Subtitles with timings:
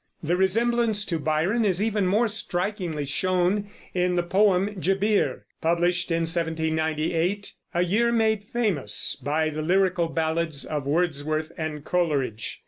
[0.23, 6.21] The resemblance to Byron is even more strikingly shown in the poem Gebir, published in
[6.23, 12.59] 1798, a year made famous by the Lyrical Ballads of Wordsworth and Coleridge.